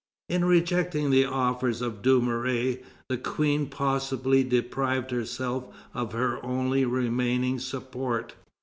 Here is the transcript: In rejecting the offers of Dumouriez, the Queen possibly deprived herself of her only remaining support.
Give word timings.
In 0.29 0.45
rejecting 0.45 1.11
the 1.11 1.25
offers 1.25 1.79
of 1.79 2.01
Dumouriez, 2.01 2.79
the 3.07 3.19
Queen 3.19 3.67
possibly 3.69 4.43
deprived 4.43 5.11
herself 5.11 5.65
of 5.93 6.13
her 6.13 6.43
only 6.43 6.85
remaining 6.85 7.59
support. 7.59 8.33